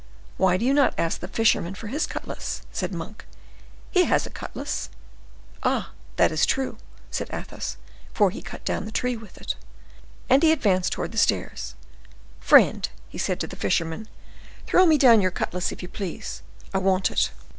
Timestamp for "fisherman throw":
13.55-14.87